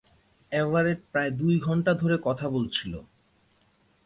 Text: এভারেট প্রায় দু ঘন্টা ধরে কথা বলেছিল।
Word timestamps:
এভারেট 0.51 0.99
প্রায় 1.11 1.31
দু 1.31 1.45
ঘন্টা 1.59 1.91
ধরে 1.93 2.15
কথা 2.21 2.45
বলেছিল। 2.49 2.93